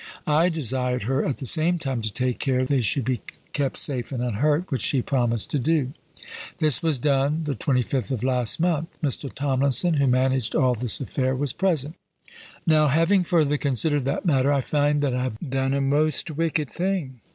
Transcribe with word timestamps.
I 0.25 0.49
desired 0.49 1.03
her 1.03 1.23
at 1.23 1.37
the 1.37 1.45
same 1.45 1.77
time 1.77 2.01
to 2.01 2.11
take 2.11 2.39
care 2.39 2.65
they 2.65 2.81
should 2.81 3.05
be 3.05 3.21
kept 3.53 3.77
safe 3.77 4.11
and 4.11 4.23
unhurt, 4.23 4.71
which 4.71 4.81
she 4.81 5.03
promised 5.03 5.51
to 5.51 5.59
do. 5.59 5.93
This 6.57 6.81
was 6.81 6.97
done 6.97 7.43
the 7.43 7.53
25th 7.53 8.09
of 8.09 8.23
last 8.23 8.59
month. 8.59 8.87
Mr. 9.03 9.31
Tomlinson, 9.31 9.93
who 9.97 10.07
managed 10.07 10.55
all 10.55 10.73
this 10.73 11.01
affair, 11.01 11.35
was 11.35 11.53
present. 11.53 11.93
Now, 12.65 12.87
having 12.87 13.23
further 13.23 13.59
considered 13.59 14.05
that 14.05 14.25
matter, 14.25 14.51
I 14.51 14.61
find 14.61 15.03
that 15.03 15.13
I 15.13 15.21
have 15.21 15.37
done 15.39 15.71
a 15.75 15.81
most 15.81 16.31
wicked 16.31 16.71
thing. 16.71 17.21